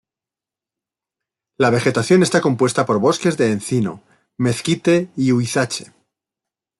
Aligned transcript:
La 1.59 1.69
vegetación 1.69 2.23
está 2.23 2.41
compuesta 2.41 2.87
por 2.87 2.99
bosques 2.99 3.37
de 3.37 3.51
encino, 3.51 4.01
mezquite 4.35 5.11
y 5.15 5.31
huizache. 5.31 5.91